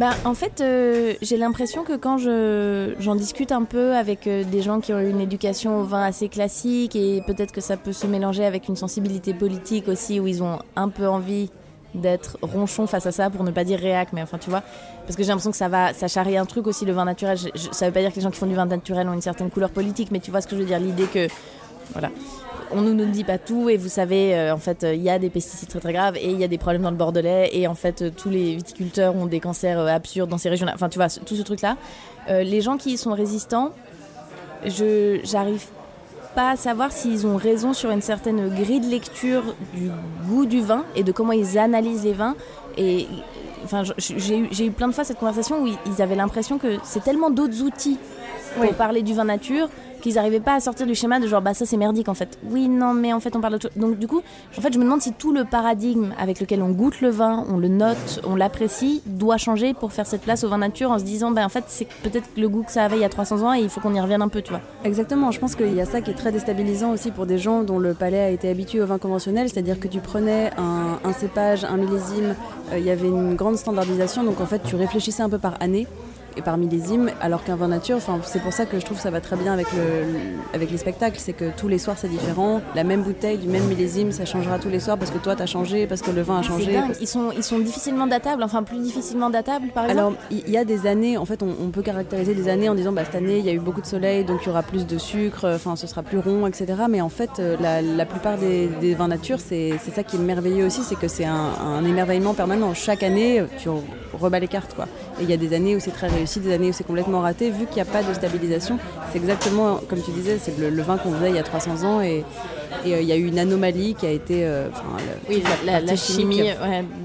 [0.00, 4.44] Bah, en fait, euh, j'ai l'impression que quand je, j'en discute un peu avec euh,
[4.44, 7.76] des gens qui ont eu une éducation au vin assez classique, et peut-être que ça
[7.76, 11.50] peut se mélanger avec une sensibilité politique aussi, où ils ont un peu envie
[11.94, 14.62] d'être ronchon face à ça, pour ne pas dire réac, mais enfin, tu vois.
[15.04, 17.36] Parce que j'ai l'impression que ça va, ça charrie un truc aussi, le vin naturel.
[17.36, 19.50] ça veut pas dire que les gens qui font du vin naturel ont une certaine
[19.50, 21.28] couleur politique, mais tu vois ce que je veux dire, l'idée que.
[21.92, 22.10] Voilà
[22.72, 25.18] on ne nous dit pas tout et vous savez, euh, en fait, il y a
[25.18, 27.66] des pesticides très très graves et il y a des problèmes dans le Bordelais et
[27.66, 30.72] en fait, euh, tous les viticulteurs ont des cancers euh, absurdes dans ces régions-là.
[30.74, 31.76] Enfin, tu vois, tout ce truc-là.
[32.28, 33.72] les gens qui sont résistants,
[34.64, 35.66] je j'arrive
[36.34, 39.42] pas à savoir s'ils ont raison sur une certaine grille de lecture
[39.74, 39.90] du
[40.28, 42.36] goût du vin et de comment ils analysent les vins.
[42.76, 43.08] Et
[43.64, 47.30] enfin, j'ai eu plein de fois cette conversation où ils avaient l'impression que c'est tellement
[47.30, 47.98] d'autres outils
[48.56, 49.68] pour parler du vin nature
[50.00, 52.38] qu'ils n'arrivaient pas à sortir du schéma de genre bah ça c'est merdique en fait.
[52.50, 54.22] Oui, non, mais en fait on parle de Donc du coup,
[54.56, 57.44] en fait je me demande si tout le paradigme avec lequel on goûte le vin,
[57.48, 60.98] on le note, on l'apprécie, doit changer pour faire cette place au vin nature en
[60.98, 63.08] se disant bah en fait c'est peut-être le goût que ça avait il y a
[63.08, 64.60] 300 ans et il faut qu'on y revienne un peu, tu vois.
[64.84, 67.62] Exactement, je pense qu'il y a ça qui est très déstabilisant aussi pour des gens
[67.62, 71.64] dont le palais a été habitué au vin conventionnel, c'est-à-dire que tu prenais un, cépage,
[71.64, 72.34] un millésime,
[72.72, 75.54] euh, il y avait une grande standardisation, donc en fait tu réfléchissais un peu par
[75.60, 75.86] année
[76.36, 79.10] et par millésime, alors qu'un vin nature, c'est pour ça que je trouve que ça
[79.10, 80.04] va très bien avec, le,
[80.54, 83.64] avec les spectacles, c'est que tous les soirs c'est différent, la même bouteille du même
[83.64, 86.38] millésime, ça changera tous les soirs parce que toi t'as changé, parce que le vin
[86.38, 86.72] a changé.
[86.72, 86.94] Dingue.
[87.00, 90.58] Ils, sont, ils sont difficilement datables, enfin plus difficilement datables par exemple Alors il y,
[90.58, 93.38] a des années, en fait on, peut caractériser des années en disant bah, cette année
[93.38, 95.76] il y a eu beaucoup de soleil donc il y aura plus de sucre, enfin
[95.76, 96.66] ce sera plus rond, etc.
[96.88, 100.82] Mais en fait euh, la, plupart des, vins nature, c'est ça qui est merveilleux aussi,
[100.82, 102.74] c'est que c'est un, un émerveillement permanent.
[102.74, 103.68] Chaque année tu
[104.12, 104.86] rebats les cartes quoi.
[105.20, 107.50] Il y a des années où c'est très réussi, des années où c'est complètement raté.
[107.50, 108.78] Vu qu'il n'y a pas de stabilisation,
[109.12, 112.00] c'est exactement comme tu disais, c'est le, vin qu'on faisait il y a 300 ans
[112.00, 112.24] et,
[112.84, 114.46] et euh, il y a eu une anomalie qui a été.
[114.46, 114.68] Euh,
[115.28, 116.50] oui, la, chimie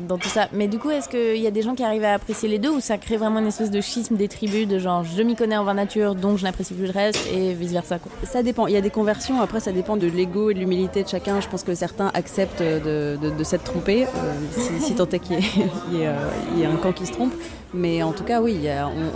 [0.08, 0.48] dans tout ça.
[0.54, 2.70] Mais du coup, est-ce qu'il y a des gens qui arrivent à apprécier les deux
[2.70, 5.58] ou ça crée vraiment une espèce de schisme des tribus de genre je m'y connais
[5.58, 8.68] en vin nature donc je n'apprécie plus le reste et vice versa Ça dépend.
[8.68, 9.42] Il y a des conversions.
[9.42, 11.42] Après, ça dépend de l'ego et de l'humilité de chacun.
[11.42, 15.38] Je pense que certains acceptent de, de, s'être trompés, euh, si, tant est qu'il
[15.94, 17.34] y, ait un camp qui se trompe.
[17.74, 18.68] Mais en tout cas, oui,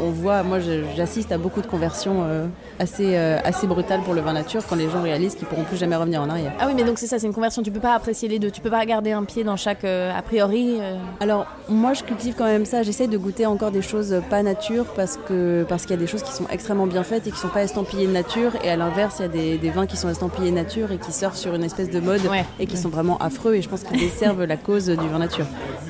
[0.01, 0.57] on, voit, moi
[0.95, 2.45] j'assiste à beaucoup de conversions euh,
[2.77, 5.77] assez, euh, assez brutales pour le vin nature quand les gens réalisent qu'ils pourront plus
[5.77, 6.38] jamais revenir en arrière.
[6.59, 8.51] Ah oui, mais donc c'est ça, c'est une conversion, tu peux pas apprécier les deux,
[8.51, 10.77] tu peux pas garder un pied dans chaque euh, a priori.
[11.19, 14.85] Alors moi je cultive quand même ça, j'essaye de goûter encore des choses pas nature
[14.95, 17.37] parce que parce qu'il y a des choses qui sont extrêmement bien faites et qui
[17.37, 18.51] sont pas estampillées de nature.
[18.63, 21.11] Et à l'inverse il y a des, des, vins qui sont estampillés nature et qui
[21.11, 22.21] surfent sur une espèce de mode
[22.59, 23.55] et qui sont vraiment affreux.
[23.55, 25.45] Et je pense qu'ils desservent la cause du vin nature.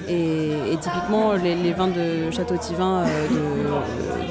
[0.08, 3.28] Et, typiquement les, les vins de Château euh,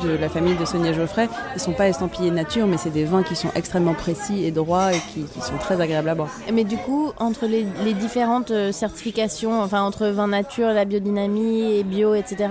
[0.03, 3.23] de, la famille de Sonia Geoffrey, ils sont pas estampillés nature, mais c'est des vins
[3.23, 6.08] qui sont extrêmement précis et droits et qui, sont très agréables
[6.53, 11.85] Mais du coup, entre les, différentes euh, certifications, enfin entre vin nature, la biodynamie et
[11.85, 12.49] bio, etc.,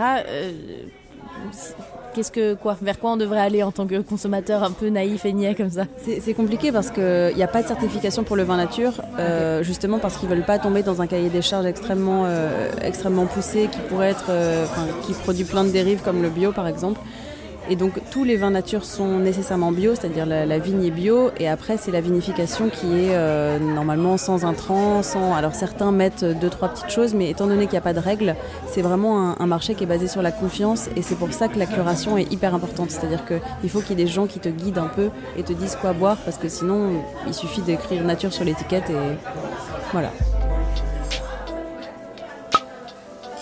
[2.17, 5.23] qu'est-ce que quoi Vers quoi on devrait aller en tant que consommateur un peu naïf
[5.25, 5.83] et niais comme ça?
[6.03, 9.99] C'est compliqué parce qu'il n'y a pas de certification pour le vin nature, euh, justement
[9.99, 13.77] parce qu'ils veulent pas tomber dans un cahier des charges extrêmement, euh, extrêmement poussé qui
[13.87, 14.65] pourrait être, euh,
[15.05, 16.99] qui produit plein de dérives comme le bio par exemple.
[17.69, 21.49] Et donc tous les vins nature sont nécessairement bio, c'est-à-dire la, vigne est bio, et
[21.49, 25.35] après c'est la vinification qui est euh, normalement sans intrants, sans.
[25.35, 27.99] Alors certains mettent deux trois petites choses, mais étant donné qu'il n'y a pas de
[27.99, 28.35] règles,
[28.67, 31.59] c'est vraiment un, marché qui est basé sur la confiance, et c'est pour ça que
[31.59, 32.91] la curation est hyper importante.
[32.91, 35.51] C'est-à-dire qu'il faut qu'il y ait des gens qui te guident un peu et te
[35.51, 39.17] disent quoi boire, parce que sinon il suffit d'écrire nature sur l'étiquette et
[39.91, 40.11] voilà.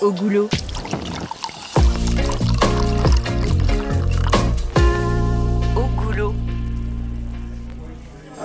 [0.01, 0.49] Au goulot.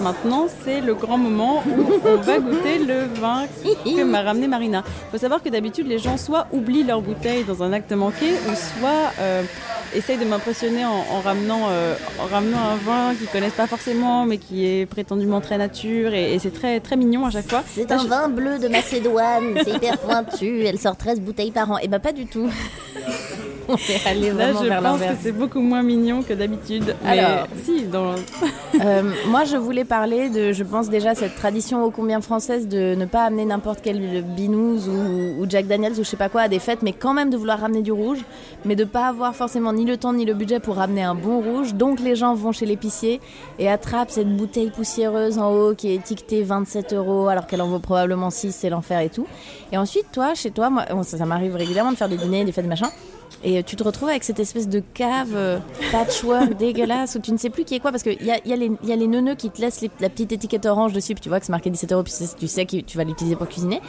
[0.01, 3.45] Maintenant, c'est le grand moment où on va goûter le vin
[3.85, 4.83] que m'a ramené Marina.
[4.87, 8.33] Il faut savoir que d'habitude, les gens soit oublient leur bouteille dans un acte manqué,
[8.49, 9.43] ou soit euh,
[9.95, 14.39] essayent de m'impressionner en, ramenant, euh, en ramenant un vin qu'ils connaissent pas forcément, mais
[14.39, 17.63] qui est prétendument très nature, et, c'est très, très mignon à chaque fois.
[17.67, 21.79] C'est un vin bleu de Macédoine, c'est hyper pointu, elle sort 13 bouteilles par an.
[21.79, 22.49] Et eh bah ben, pas du tout.
[23.89, 26.95] on est allé vraiment Là, je pense que c'est beaucoup moins mignon que d'habitude.
[27.05, 28.15] Alors, si, dans...
[28.81, 32.95] Euh, moi, je voulais parler de, je pense déjà, cette tradition ô combien française de
[32.95, 36.49] ne pas amener n'importe quel binous ou, Jack Daniels ou je sais pas quoi à
[36.49, 38.19] des fêtes, mais quand même de vouloir ramener du rouge,
[38.65, 41.41] mais de pas avoir forcément ni le temps ni le budget pour ramener un bon
[41.41, 41.75] rouge.
[41.75, 43.21] Donc, les gens vont chez l'épicier
[43.59, 47.69] et attrapent cette bouteille poussiéreuse en haut qui est étiquetée 27 euros alors qu'elle en
[47.69, 49.27] vaut probablement 6, c'est l'enfer et tout.
[49.73, 52.53] Et ensuite, toi, chez toi, moi, ça, ça m'arrive régulièrement de faire des dîners, des
[52.53, 52.91] fêtes, des machins.
[53.43, 55.59] Et tu te retrouves avec cette espèce de cave euh,
[55.93, 58.53] patchwork dégueulasse où tu ne sais plus qui est quoi parce qu'il y a, y,
[58.53, 61.29] a y a les neuneux qui te laissent la petite étiquette orange dessus, puis tu
[61.31, 63.81] vois que c'est marqué 17 euros, puis tu sais que tu vas l'utiliser pour cuisiner.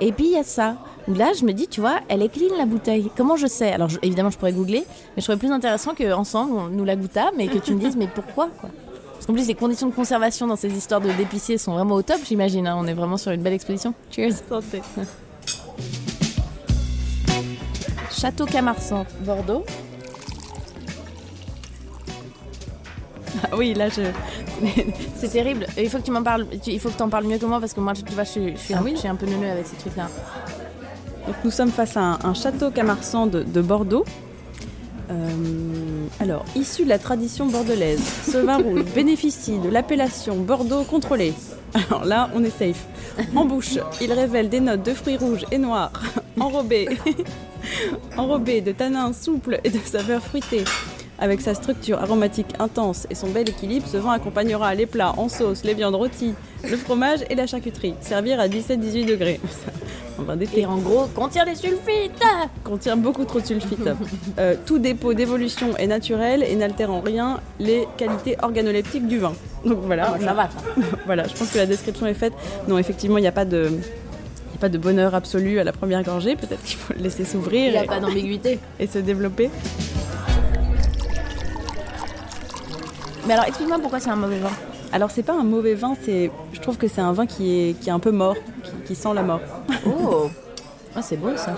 [0.00, 2.28] Et puis il y a ça, où là je me dis, tu vois, elle est
[2.28, 3.10] clean la bouteille.
[3.16, 3.72] Comment je sais?
[3.72, 4.84] Alors évidemment, je pourrais googler,
[5.16, 7.96] mais je trouverais plus intéressant qu'ensemble, on nous la goûtâmes et que tu me dises,
[7.96, 8.68] mais pourquoi quoi?
[9.14, 12.02] Parce qu'en plus, les conditions de conservation dans ces histoires de d'épicier sont vraiment au
[12.02, 12.68] top, j'imagine.
[12.68, 12.76] Hein.
[12.78, 13.92] On est vraiment sur une belle exposition.
[14.10, 14.34] Cheers.
[14.48, 14.80] Santé.
[18.20, 19.64] Château Camarsan, Bordeaux.
[23.44, 24.02] Ah oui, là, je...
[25.16, 25.68] c'est terrible.
[25.78, 26.46] Il faut que tu m'en parles.
[26.66, 28.30] Il faut que tu en parles mieux que moi parce que moi, tu vois, je,
[28.30, 30.08] suis, je suis, ah un, peu neuneux avec ces trucs-là.
[31.28, 34.04] Donc, nous sommes face à un, château Camarsan de, Bordeaux.
[35.12, 41.34] Euh, alors, issu de la tradition bordelaise, ce vin rouge bénéficie de l'appellation Bordeaux contrôlé.
[41.72, 42.84] Alors là, on est safe.
[43.36, 45.92] En bouche, il révèle des notes de fruits rouges et noirs,
[46.40, 46.88] enrobés
[48.16, 50.64] Enrobé de tanins souples et de saveurs fruitées,
[51.18, 55.28] avec sa structure aromatique intense et son bel équilibre, ce vin accompagnera les plats en
[55.28, 56.34] sauce, les viandes rôties,
[56.68, 57.94] le fromage et la charcuterie.
[58.00, 59.40] Servir à 17-18 degrés.
[60.56, 62.24] Et en gros, contient des sulfites
[62.64, 63.78] Contient beaucoup trop de sulfites.
[64.38, 69.32] Euh, tout dépôt d'évolution est naturel et n'altère en rien les qualités organoleptiques du vin.
[69.64, 70.16] Donc voilà.
[70.20, 70.48] ça va.
[71.06, 72.32] voilà, je pense que la description est faite.
[72.68, 73.70] Non, effectivement, il n'y a pas de
[74.58, 77.66] pas de bonheur absolu à la première gorgée, peut-être qu'il faut le laisser s'ouvrir.
[77.66, 78.58] Il n'y a pas d'ambiguïté.
[78.80, 79.50] Et se développer.
[83.26, 84.50] Mais alors explique-moi pourquoi c'est un mauvais vin.
[84.90, 87.80] Alors c'est pas un mauvais vin, c'est, je trouve que c'est un vin qui est,
[87.80, 88.36] qui est un peu mort,
[88.86, 89.40] qui, sent la mort.
[89.86, 90.30] Oh,
[90.96, 91.54] ah, c'est beau ça.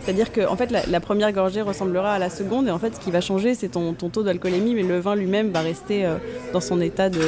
[0.00, 3.00] C'est-à-dire que en fait, la, première gorgée ressemblera à la seconde, et en fait, ce
[3.00, 6.16] qui va changer, c'est ton, ton taux d'alcoolémie, mais le vin lui-même va rester euh,
[6.52, 7.20] dans son état de.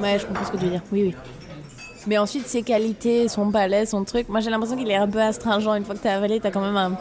[0.00, 0.82] Ouais, je comprends ce que tu veux dire.
[0.92, 1.14] Oui, oui.
[2.06, 5.20] Mais ensuite, ses qualités, son palais, son truc, moi j'ai l'impression qu'il est un peu
[5.20, 5.74] astringent.
[5.76, 6.92] Une fois que t'as avalé, t'as quand même un,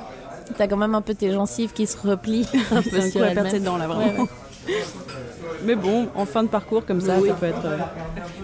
[0.58, 3.78] quand même un peu tes gencives qui se replient un peu sur la ses dents
[3.78, 4.28] là, vraiment.
[5.64, 7.66] Mais bon, en fin de parcours comme ça, ça peut être.
[7.66, 7.78] Euh,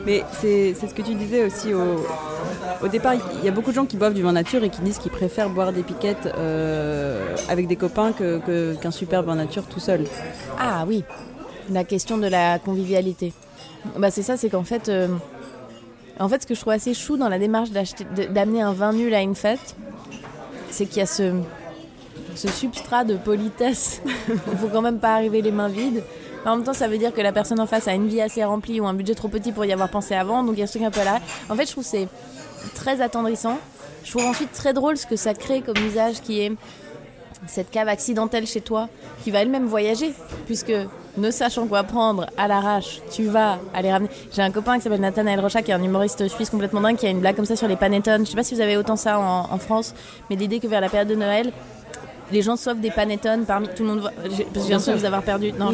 [0.06, 2.06] mais c'est ce que tu disais aussi au,
[2.82, 3.14] au départ.
[3.40, 5.12] Il y a beaucoup de gens qui boivent du vin nature et qui disent qu'ils
[5.12, 9.80] préfèrent boire des piquettes euh, avec des copains qu'un que, qu'un super vin nature tout
[9.80, 10.06] seul.
[10.60, 11.04] Ah oui,
[11.70, 13.34] la question de la convivialité.
[13.98, 14.90] Bah c'est ça, c'est qu'en fait.
[14.90, 15.08] Euh,
[16.20, 19.14] en fait, ce que je trouve assez chou dans la démarche d'amener un vin nul
[19.14, 19.76] à une fête,
[20.70, 21.34] c'est qu'il y a ce,
[22.36, 24.02] substrat de politesse.
[24.28, 26.04] Il faut quand même pas arriver les mains vides.
[26.46, 28.44] En même temps, ça veut dire que la personne en face a une vie assez
[28.44, 30.68] remplie ou un budget trop petit pour y avoir pensé avant, donc il y a
[30.68, 31.20] ce truc un peu là.
[31.50, 32.08] En fait, je trouve c'est
[32.76, 33.58] très attendrissant.
[34.04, 36.52] Je trouve ensuite très drôle ce que ça crée comme usage qui est
[37.48, 38.90] cette cave accidentelle chez toi,
[39.24, 40.14] qui va elle-même voyager,
[40.46, 40.74] puisque
[41.18, 44.10] ne sachant quoi prendre à l'arrache, tu vas aller ramener.
[44.34, 47.06] J'ai un copain qui s'appelle Nathanaël Rocha, qui est un humoriste suisse complètement dingue, qui
[47.06, 48.26] a une blague comme ça sur les panettone.
[48.26, 49.94] Je sais pas si vous avez autant ça en, France,
[50.30, 51.52] mais l'idée que vers la période de Noël,
[52.32, 54.12] les gens sauvent des panettone parmi tout le monde.
[54.36, 55.52] J'ai l'impression de vous avoir perdu.
[55.54, 55.72] Non,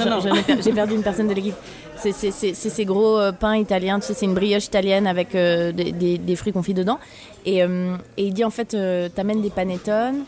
[0.62, 1.56] j'ai perdu une personne de l'équipe.
[1.98, 6.36] C'est ces gros euh, pains italiens, tu sais, c'est une brioche italienne avec euh, des,
[6.36, 6.98] fruits confits dedans.
[7.46, 8.76] Et, euh, et, il dit en fait,
[9.16, 10.24] t'amènes des panettone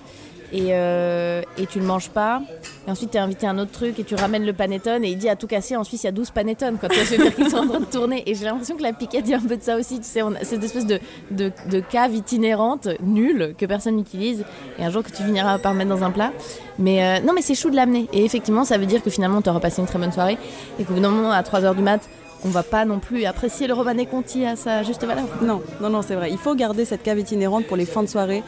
[0.52, 2.42] et, euh, et tu le manges pas.
[2.88, 5.10] Et ensuite, tu es invité à un autre truc et tu ramènes le panettone et
[5.10, 6.78] il dit à tout casser, en Suisse, il y a 12 panettone.
[6.80, 8.24] Quand tu dire sont en train de tourner.
[8.26, 10.00] Et j'ai l'impression que la piquette dit un peu de ça aussi.
[10.00, 11.00] Tu sais, cette espèce de,
[11.32, 14.44] de, de cave itinérante, nulle, que personne n'utilise.
[14.80, 16.32] Et un jour que tu finiras par mettre dans un plat.
[16.80, 18.08] Mais euh, non, mais c'est chou de l'amener.
[18.14, 20.38] Et effectivement, ça veut dire que finalement, tu auras passé une très bonne soirée.
[20.80, 22.10] Et qu'au bout d'un moment, à 3h du mat',
[22.44, 25.26] on va pas non plus apprécier le Romanée Conti à sa juste valeur.
[25.42, 26.32] Non, non, non, c'est vrai.
[26.32, 28.44] Il faut garder cette cave itinérante pour les fins de soirée.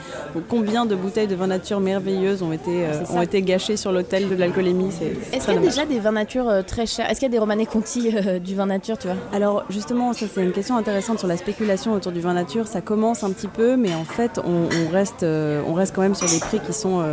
[0.50, 4.30] combien de bouteilles de vin nature merveilleuses ont été, euh, ont été gâchées sur l'hôtel
[4.30, 4.90] de l'alcoolémie
[5.32, 7.10] Est-ce qu'il y a déjà des vins nature euh, très chers?
[7.10, 9.18] Est-ce qu'il y a des Romanée Conti euh, du vin nature, tu vois?
[9.34, 12.68] Alors justement, ça c'est une question intéressante sur la spéculation autour du vin nature.
[12.68, 16.28] Ça commence un petit peu, mais en fait, on, reste, on reste quand même sur
[16.28, 17.04] des prix qui sont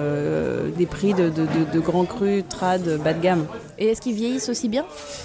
[0.76, 3.46] des prix de, de, de, de grands crus, trad, bas de gamme.
[3.78, 4.84] Et est-ce qu'ils vieillissent aussi bien?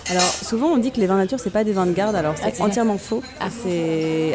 [0.09, 2.33] Alors souvent on dit que les vins nature c'est pas des vins de garde, alors
[2.35, 3.21] c'est Ah, entièrement faux.
[3.39, 3.45] Ah.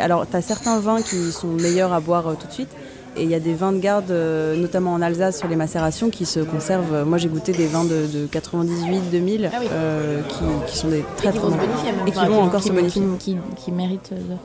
[0.01, 2.71] Alors tu as certains vins qui sont meilleurs à boire euh, tout de suite.
[3.17, 6.11] Et il y a des vins de garde, euh, notamment en Alsace sur les macérations,
[6.11, 7.03] qui se conservent.
[7.05, 9.67] Moi, j'ai goûté des vins de, de 98, 2000, Ah oui.
[9.73, 11.67] euh, qui, qui sont des très et qui très vont se bons.
[11.67, 12.07] bonifier même.
[12.07, 13.03] Et qui vont encore qui, se bonifier.
[13.19, 14.37] Qui, qui, qui méritent de...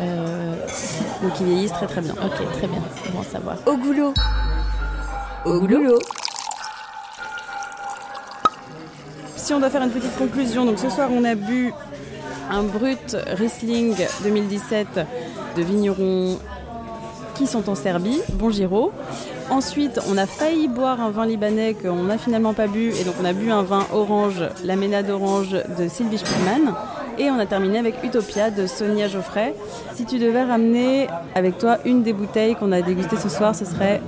[0.00, 0.54] Euh,
[1.22, 2.14] Donc, ils vieillissent très très bien.
[2.14, 2.82] ok, très bien.
[3.04, 3.56] C'est bon à savoir.
[3.66, 4.12] Au goulot.
[5.46, 5.98] Au goulot.
[9.50, 11.72] Si on doit faire une petite conclusion, donc ce soir on a bu
[12.52, 15.00] un brut Riesling 2017
[15.56, 16.38] de vignerons
[17.34, 18.92] qui sont en Serbie, Bon Giro.
[19.50, 23.14] Ensuite, on a failli boire un vin libanais qu'on n'a finalement pas bu, et donc
[23.20, 26.72] on a bu un vin orange, la Ménade orange de Sylvie Spielmann.
[27.18, 29.56] Et on a terminé avec Utopia de Sonia Geoffrey.
[29.96, 33.64] Si tu devais ramener avec toi une des bouteilles qu'on a dégustées ce soir, ce
[33.64, 34.00] serait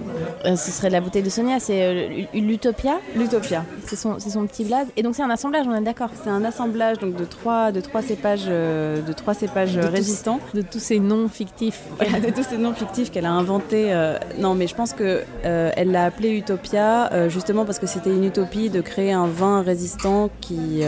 [0.44, 2.98] Euh, ce serait la bouteille de Sonia, c'est euh, l'Utopia.
[3.14, 3.64] l'Utopia.
[3.86, 4.88] C'est son, c'est son petit blaze.
[4.96, 7.80] Et donc c'est un assemblage, on est d'accord C'est un assemblage donc, de, trois, de
[7.80, 10.40] trois cépages, euh, de trois cépages De tous- résistants.
[10.54, 11.80] De tous ces noms fictifs.
[11.98, 13.92] Voilà, de tous ces noms fictifs qu'elle a inventés.
[14.38, 18.24] non, mais je pense que euh, elle l'a appelé Utopia justement parce que c'était une
[18.24, 20.82] utopie de créer un vin résistant qui,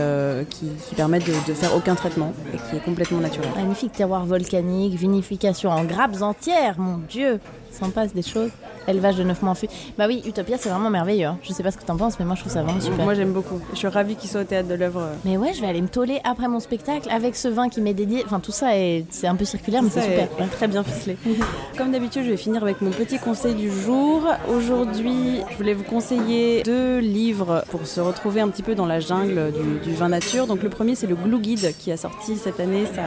[0.51, 3.51] qui, qui permette de, de faire aucun traitement et qui est complètement naturel.
[3.57, 7.39] Magnifique terroir volcanique, vinification en grappes entières, mon Dieu
[7.71, 8.51] S'en passe des choses.
[8.89, 9.69] Élevage de neuf mois en fût.
[9.99, 11.27] Bah oui, Utopia, c'est vraiment merveilleux.
[11.27, 11.39] hein.
[11.43, 13.05] Je sais pas ce que t'en penses, mais moi je trouve ça vraiment super.
[13.05, 13.61] Moi j'aime beaucoup.
[13.73, 15.01] Je suis ravie qu'il soit au théâtre de l'œuvre.
[15.01, 17.81] euh, Mais ouais, je vais aller me toller après mon spectacle avec ce vin qui
[17.81, 18.23] m'est dédié.
[18.27, 19.05] Enfin, tout ça, est...
[19.11, 20.29] c'est un peu circulaire, mais c'est super.
[20.41, 21.17] est très bien ficelé.
[21.79, 24.23] Comme d'habitude, je vais finir avec mon petit conseil du jour.
[24.49, 29.01] Aujourd'hui, je voulais vous conseiller deux livres pour se retrouver un petit peu dans la
[29.01, 30.47] jungle du, du vin nature.
[30.47, 33.03] Donc le premier, c'est le Glue Guide qui a sorti cette année sa,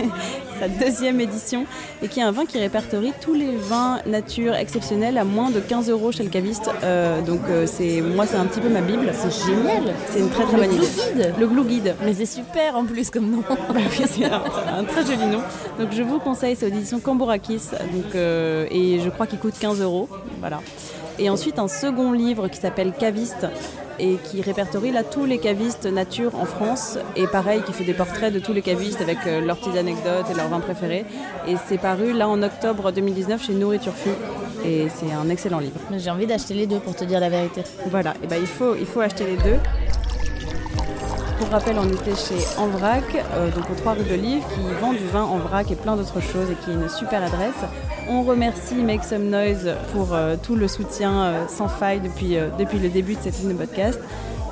[0.60, 1.66] sa deuxième édition
[2.02, 5.60] et qui est un vin qui répertorie tous les vins nature exceptionnels à moins de
[5.60, 6.70] 15 euros chez le caviste.
[6.82, 9.10] Euh, donc euh, c'est moi, c'est un petit peu ma bible.
[9.12, 10.86] C'est génial C'est une très très bonne idée.
[10.86, 11.94] Guide Le Glue Guide.
[12.04, 13.42] Mais c'est super en plus comme nom.
[13.48, 14.42] Bah oui, c'est un,
[14.78, 15.40] un très joli nom.
[15.78, 17.70] Donc je vous conseille, c'est aux éditions Cambourakis.
[17.92, 20.08] Donc, euh, et je crois qu'il coûte 15 euros.
[20.40, 20.60] Voilà.
[21.18, 23.46] Et ensuite un second livre qui s'appelle Caviste
[23.98, 27.94] et qui répertorie là tous les cavistes nature en France et pareil qui fait des
[27.94, 31.04] portraits de tous les cavistes avec euh, leurs petites anecdotes et leurs vins préférés
[31.48, 34.10] et c'est paru là en octobre 2019 chez Nourriture Fu
[34.64, 35.78] et c'est un excellent livre.
[35.96, 37.62] J'ai envie d'acheter les deux pour te dire la vérité.
[37.90, 39.58] Voilà, et ben il faut, il faut acheter les deux.
[41.38, 44.40] Pour rappel, on était chez Envrac, euh, donc aux 3 rue de qui
[44.80, 47.54] vend du vin en vrac et plein d'autres choses et qui est une super adresse.
[48.08, 52.78] On remercie Make Some Noise pour euh, tout le soutien euh, sans faille depuis, depuis
[52.78, 54.00] le début de cette ligne de podcast.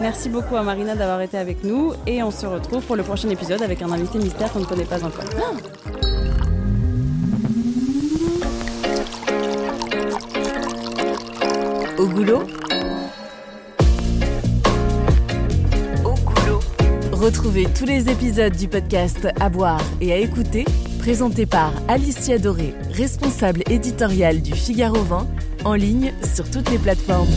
[0.01, 3.31] Merci beaucoup à Marina d'avoir été avec nous et on se retrouve pour le prochain
[3.31, 5.25] épisode avec un invité mystère qu'on ne connaît pas encore.
[11.99, 12.43] Au goulot.
[17.25, 20.67] Retrouvez tous les épisodes du podcast À boire et à écouter,
[20.99, 25.27] présentés par Alicia Doré, responsable éditoriale du Figaro Vin,
[25.65, 27.33] en ligne sur toutes les plateformes.